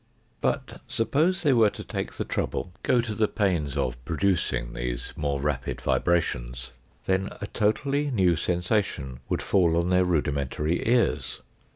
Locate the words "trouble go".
2.25-3.01